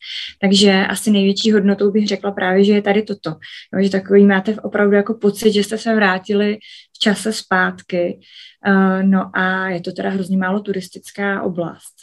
takže 0.42 0.86
asi 0.90 1.12
největší 1.12 1.52
hodnotou 1.52 1.92
bych 1.92 2.08
řekla 2.08 2.32
právě, 2.32 2.64
že 2.64 2.74
je 2.74 2.82
tady 2.82 3.02
toto, 3.04 3.30
jo, 3.74 3.84
že 3.84 3.90
takový 3.90 4.26
máte 4.26 4.56
opravdu 4.62 4.96
jako 4.96 5.14
pocit, 5.14 5.52
že 5.52 5.64
jste 5.64 5.78
se 5.78 5.96
vrátili 5.96 6.58
v 6.96 7.00
čase 7.00 7.34
zpátky, 7.34 8.20
uh, 8.68 9.04
no 9.04 9.32
a 9.34 9.70
je 9.70 9.82
to 9.82 9.92
teda 9.92 10.10
hrozně 10.10 10.38
málo 10.38 10.60
turistická 10.60 11.42
oblast, 11.42 11.96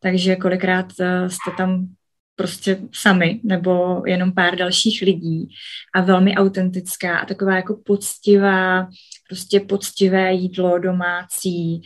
takže 0.00 0.36
kolikrát 0.36 0.86
uh, 1.00 1.28
jste 1.28 1.50
tam 1.56 1.88
prostě 2.36 2.78
sami 2.92 3.40
nebo 3.44 4.02
jenom 4.06 4.32
pár 4.32 4.56
dalších 4.56 5.02
lidí 5.02 5.48
a 5.94 6.00
velmi 6.00 6.34
autentická 6.34 7.18
a 7.18 7.26
taková 7.26 7.56
jako 7.56 7.80
poctivá, 7.84 8.88
prostě 9.28 9.60
poctivé 9.60 10.32
jídlo 10.32 10.78
domácí, 10.78 11.82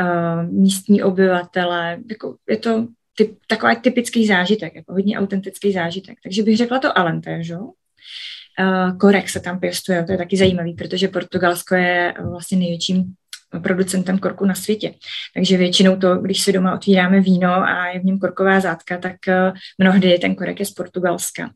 uh, 0.00 0.50
místní 0.52 1.02
obyvatele, 1.02 1.98
jako 2.10 2.36
je 2.48 2.56
to 2.56 2.86
typ, 3.16 3.38
takový 3.46 3.76
typický 3.76 4.26
zážitek, 4.26 4.74
jako 4.74 4.92
hodně 4.92 5.18
autentický 5.18 5.72
zážitek. 5.72 6.18
Takže 6.22 6.42
bych 6.42 6.56
řekla 6.56 6.78
to 6.78 6.98
Alentejo. 6.98 7.60
Uh, 7.60 8.98
korek 8.98 9.28
se 9.28 9.40
tam 9.40 9.60
pěstuje, 9.60 10.04
to 10.04 10.12
je 10.12 10.18
taky 10.18 10.36
zajímavý, 10.36 10.74
protože 10.74 11.08
Portugalsko 11.08 11.74
je 11.74 12.14
vlastně 12.30 12.58
největším 12.58 13.14
producentem 13.60 14.18
korku 14.18 14.44
na 14.44 14.54
světě. 14.54 14.94
Takže 15.34 15.56
většinou 15.56 15.96
to, 15.96 16.16
když 16.16 16.40
si 16.40 16.52
doma 16.52 16.74
otvíráme 16.74 17.20
víno 17.20 17.52
a 17.52 17.86
je 17.86 18.00
v 18.00 18.04
něm 18.04 18.18
korková 18.18 18.60
zátka, 18.60 18.98
tak 18.98 19.28
eh, 19.28 19.52
mnohdy 19.78 20.18
ten 20.18 20.34
korek 20.34 20.60
je 20.60 20.66
z 20.66 20.70
Portugalska. 20.70 21.50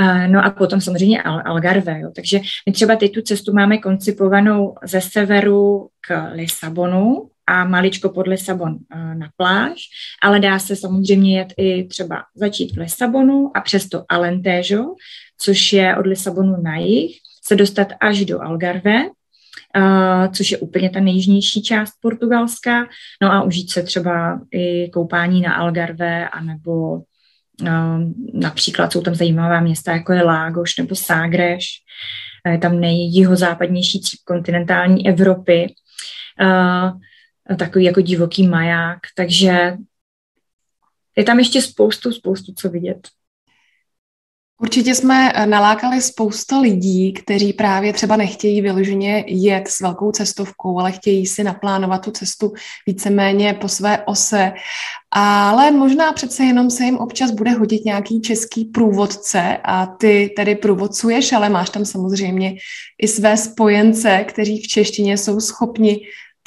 Eh, 0.00 0.28
no 0.28 0.44
a 0.44 0.50
potom 0.50 0.80
samozřejmě 0.80 1.22
Algarve. 1.22 2.00
Jo. 2.00 2.10
Takže 2.16 2.40
my 2.66 2.72
třeba 2.72 2.96
teď 2.96 3.12
tu 3.12 3.22
cestu 3.22 3.52
máme 3.52 3.78
koncipovanou 3.78 4.74
ze 4.84 5.00
severu 5.00 5.88
k 6.08 6.30
Lisabonu 6.32 7.29
a 7.50 7.64
maličko 7.64 8.08
pod 8.08 8.26
Lisabon 8.26 8.76
eh, 8.94 9.14
na 9.14 9.28
pláž, 9.36 9.80
ale 10.22 10.40
dá 10.40 10.58
se 10.58 10.76
samozřejmě 10.76 11.38
jet 11.38 11.54
i 11.56 11.84
třeba 11.84 12.22
začít 12.34 12.74
v 12.74 12.78
Lisabonu 12.78 13.50
a 13.54 13.60
přesto 13.60 14.04
Alentejo, 14.08 14.84
což 15.38 15.72
je 15.72 15.96
od 15.96 16.06
Lisabonu 16.06 16.62
na 16.62 16.76
jih, 16.76 17.18
se 17.44 17.56
dostat 17.56 17.88
až 18.00 18.24
do 18.24 18.42
Algarve 18.42 19.04
uh, 19.76 20.32
což 20.32 20.50
je 20.50 20.58
úplně 20.58 20.90
ta 20.90 21.00
nejjižnější 21.00 21.62
část 21.62 21.92
Portugalska. 22.02 22.86
No 23.22 23.32
a 23.32 23.42
užít 23.42 23.70
se 23.70 23.82
třeba 23.82 24.40
i 24.50 24.88
koupání 24.88 25.40
na 25.40 25.54
Algarve, 25.54 26.28
anebo 26.28 26.92
uh, 26.92 28.00
například 28.34 28.92
jsou 28.92 29.00
tam 29.00 29.14
zajímavá 29.14 29.60
města, 29.60 29.92
jako 29.92 30.12
je 30.12 30.22
Lágoš 30.22 30.76
nebo 30.76 30.94
Ságres, 30.94 31.64
je 32.50 32.58
tam 32.58 32.80
nejjihozápadnější 32.80 34.00
kontinentální 34.24 35.08
Evropy, 35.08 35.74
uh, 36.42 37.00
takový 37.56 37.84
jako 37.84 38.00
divoký 38.00 38.48
maják, 38.48 38.98
takže 39.16 39.76
je 41.16 41.24
tam 41.24 41.38
ještě 41.38 41.62
spoustu, 41.62 42.12
spoustu 42.12 42.52
co 42.56 42.68
vidět. 42.68 43.08
Určitě 44.62 44.94
jsme 44.94 45.32
eh, 45.34 45.46
nalákali 45.46 46.02
spousta 46.02 46.60
lidí, 46.60 47.12
kteří 47.12 47.52
právě 47.52 47.92
třeba 47.92 48.16
nechtějí 48.16 48.60
vyloženě 48.60 49.24
jet 49.26 49.68
s 49.68 49.80
velkou 49.80 50.12
cestovkou, 50.12 50.78
ale 50.78 50.92
chtějí 50.92 51.26
si 51.26 51.44
naplánovat 51.44 52.04
tu 52.04 52.10
cestu 52.10 52.52
víceméně 52.86 53.54
po 53.54 53.68
své 53.68 54.04
ose. 54.04 54.52
Ale 55.10 55.70
možná 55.70 56.12
přece 56.12 56.44
jenom 56.44 56.70
se 56.70 56.84
jim 56.84 56.96
občas 56.96 57.30
bude 57.30 57.50
hodit 57.50 57.84
nějaký 57.84 58.20
český 58.20 58.64
průvodce 58.64 59.56
a 59.64 59.86
ty 59.86 60.34
tedy 60.36 60.54
průvodcuješ, 60.54 61.32
ale 61.32 61.48
máš 61.48 61.70
tam 61.70 61.84
samozřejmě 61.84 62.54
i 63.02 63.08
své 63.08 63.36
spojence, 63.36 64.24
kteří 64.28 64.62
v 64.62 64.68
češtině 64.68 65.16
jsou 65.18 65.40
schopni 65.40 66.00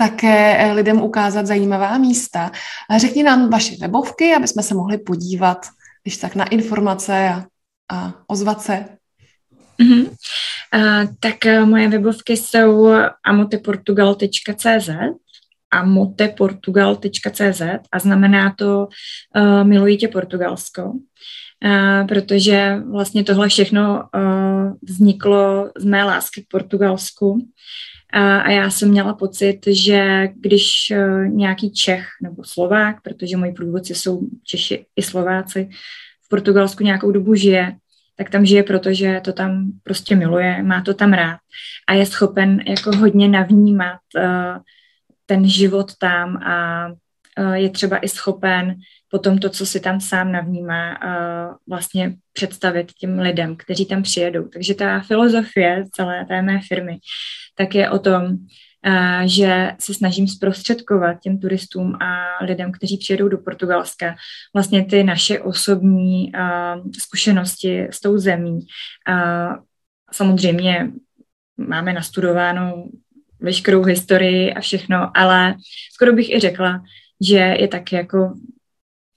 také 0.10 0.58
eh, 0.58 0.74
lidem 0.74 1.02
ukázat 1.02 1.46
zajímavá 1.46 1.98
místa. 1.98 2.52
Řekni 2.98 3.24
nám 3.24 3.50
vaše 3.50 3.76
webovky, 3.82 4.36
aby 4.36 4.48
jsme 4.48 4.64
se 4.64 4.76
mohli 4.76 4.98
podívat, 4.98 5.66
když 6.04 6.18
tak 6.18 6.36
na 6.36 6.46
informace 6.46 7.30
a 7.30 7.44
a 7.92 8.14
ozvat 8.28 8.62
se? 8.62 8.86
Mm-hmm. 9.82 10.10
Uh, 10.76 11.06
tak 11.20 11.36
uh, 11.46 11.66
moje 11.66 11.88
webovky 11.88 12.38
jsou 12.38 12.88
amoteportugal.cz 13.26 14.90
amoteportugal.cz 15.72 17.62
a 17.92 18.00
znamená 18.00 18.54
to 18.58 18.88
uh, 19.36 19.64
miluji 19.64 19.98
tě 19.98 20.08
Portugalsko, 20.08 20.84
uh, 20.84 22.08
protože 22.08 22.78
vlastně 22.92 23.24
tohle 23.24 23.50
všechno 23.50 24.04
uh, 24.16 24.74
vzniklo 24.82 25.72
z 25.78 25.86
mé 25.86 26.04
lásky 26.04 26.42
k 26.42 26.48
Portugalsku 26.48 27.48
a, 28.14 28.52
já 28.52 28.70
jsem 28.70 28.90
měla 28.90 29.14
pocit, 29.14 29.60
že 29.68 30.28
když 30.36 30.92
uh, 30.92 31.28
nějaký 31.28 31.72
Čech 31.72 32.08
nebo 32.24 32.44
Slovák, 32.44 33.02
protože 33.02 33.38
moji 33.38 33.52
průvodci 33.52 33.96
jsou 33.96 34.22
Češi 34.44 34.86
i 34.96 35.02
Slováci, 35.02 35.70
v 36.26 36.30
Portugalsku 36.30 36.84
nějakou 36.84 37.12
dobu 37.12 37.36
žije, 37.36 37.76
tak 38.16 38.30
tam 38.30 38.46
žije, 38.46 38.64
protože 38.64 39.22
to 39.24 39.34
tam 39.34 39.72
prostě 39.84 40.16
miluje, 40.16 40.64
má 40.64 40.82
to 40.82 40.94
tam 40.94 41.14
rád 41.14 41.38
a 41.88 41.94
je 41.94 42.06
schopen 42.06 42.60
jako 42.68 42.98
hodně 42.98 43.28
navnímat 43.28 44.00
uh, 44.18 44.58
ten 45.26 45.48
život 45.48 45.92
tam 46.00 46.38
a 46.38 46.88
uh, 47.40 47.54
je 47.54 47.70
třeba 47.70 47.98
i 47.98 48.08
schopen 48.08 48.76
potom 49.14 49.38
to, 49.38 49.50
co 49.50 49.66
si 49.66 49.80
tam 49.80 50.02
sám 50.02 50.32
navnímá, 50.32 50.98
vlastně 51.70 52.16
představit 52.34 52.92
těm 52.94 53.20
lidem, 53.20 53.56
kteří 53.56 53.86
tam 53.86 54.04
přijedou. 54.04 54.48
Takže 54.48 54.74
ta 54.74 55.00
filozofie 55.00 55.86
celé 55.92 56.26
té 56.26 56.42
mé 56.42 56.60
firmy 56.68 56.98
tak 57.56 57.76
je 57.76 57.90
o 57.90 58.00
tom, 58.00 58.38
že 59.26 59.72
se 59.80 59.94
snažím 59.94 60.28
zprostředkovat 60.28 61.20
těm 61.20 61.40
turistům 61.40 61.96
a 61.96 62.44
lidem, 62.46 62.72
kteří 62.72 62.98
přijedou 62.98 63.28
do 63.28 63.38
Portugalska, 63.38 64.16
vlastně 64.54 64.86
ty 64.86 65.04
naše 65.04 65.40
osobní 65.40 66.32
zkušenosti 67.02 67.88
s 67.92 68.02
tou 68.02 68.18
zemí. 68.18 68.60
Samozřejmě 70.12 70.92
máme 71.58 71.94
nastudováno 71.94 72.86
veškerou 73.40 73.84
historii 73.84 74.54
a 74.54 74.62
všechno, 74.62 75.18
ale 75.18 75.56
skoro 75.94 76.14
bych 76.14 76.30
i 76.30 76.40
řekla, 76.40 76.82
že 77.22 77.38
je 77.38 77.68
tak 77.68 77.92
jako 77.92 78.34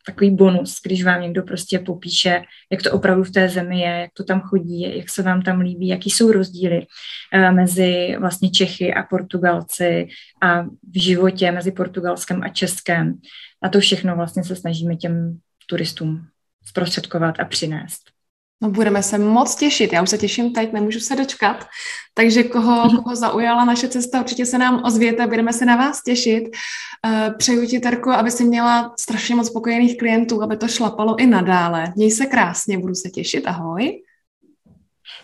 takový 0.06 0.30
bonus, 0.30 0.80
když 0.82 1.04
vám 1.04 1.22
někdo 1.22 1.42
prostě 1.42 1.78
popíše, 1.78 2.42
jak 2.72 2.82
to 2.82 2.92
opravdu 2.92 3.24
v 3.24 3.30
té 3.30 3.48
zemi 3.48 3.80
je, 3.80 3.90
jak 3.90 4.10
to 4.16 4.24
tam 4.24 4.40
chodí, 4.40 4.98
jak 4.98 5.10
se 5.10 5.22
vám 5.22 5.42
tam 5.42 5.60
líbí, 5.60 5.88
jaký 5.88 6.10
jsou 6.10 6.32
rozdíly 6.32 6.86
uh, 7.34 7.54
mezi 7.54 8.16
vlastně 8.20 8.50
Čechy 8.50 8.94
a 8.94 9.02
Portugalci 9.02 10.08
a 10.42 10.62
v 10.62 11.00
životě 11.00 11.52
mezi 11.52 11.72
Portugalskem 11.72 12.42
a 12.42 12.48
Českem. 12.48 13.14
A 13.62 13.68
to 13.68 13.80
všechno 13.80 14.16
vlastně 14.16 14.44
se 14.44 14.56
snažíme 14.56 14.96
těm 14.96 15.38
turistům 15.66 16.26
zprostředkovat 16.64 17.40
a 17.40 17.44
přinést. 17.44 18.15
No 18.62 18.70
budeme 18.70 19.02
se 19.02 19.18
moc 19.18 19.54
těšit, 19.54 19.92
já 19.92 20.02
už 20.02 20.10
se 20.10 20.18
těším 20.18 20.52
teď, 20.52 20.72
nemůžu 20.72 21.00
se 21.00 21.16
dočkat, 21.16 21.66
takže 22.14 22.42
koho, 22.42 23.02
koho 23.02 23.16
zaujala 23.16 23.64
naše 23.64 23.88
cesta, 23.88 24.20
určitě 24.20 24.46
se 24.46 24.58
nám 24.58 24.82
ozvěte, 24.84 25.26
budeme 25.26 25.52
se 25.52 25.64
na 25.64 25.76
vás 25.76 26.02
těšit. 26.02 26.44
Eh, 27.06 27.30
přeju 27.38 27.66
ti, 27.66 27.80
Terko, 27.80 28.10
aby 28.10 28.30
si 28.30 28.44
měla 28.44 28.94
strašně 28.98 29.34
moc 29.34 29.46
spokojených 29.46 29.98
klientů, 29.98 30.42
aby 30.42 30.56
to 30.56 30.68
šlapalo 30.68 31.16
i 31.16 31.26
nadále. 31.26 31.92
Měj 31.96 32.10
se 32.10 32.26
krásně, 32.26 32.78
budu 32.78 32.94
se 32.94 33.10
těšit, 33.10 33.46
ahoj. 33.46 34.02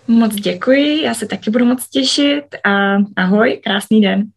Moc 0.08 0.34
děkuji, 0.34 1.02
já 1.02 1.14
se 1.14 1.26
taky 1.26 1.50
budu 1.50 1.64
moc 1.64 1.88
těšit 1.88 2.44
a 2.64 2.96
ahoj, 3.16 3.60
krásný 3.64 4.00
den. 4.00 4.30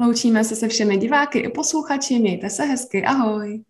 Loučíme 0.00 0.44
se 0.44 0.56
se 0.56 0.68
všemi 0.68 0.96
diváky 0.96 1.38
i 1.38 1.48
posluchači, 1.48 2.18
mějte 2.18 2.50
se 2.50 2.64
hezky, 2.64 3.04
ahoj. 3.04 3.62